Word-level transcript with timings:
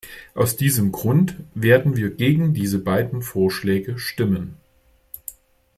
Aus 0.33 0.55
diesem 0.55 0.91
Grund 0.91 1.35
werden 1.53 1.95
wir 1.95 2.09
gegen 2.09 2.55
diese 2.55 2.79
beiden 2.79 3.21
Vorschläge 3.21 3.99
stimmen. 3.99 4.57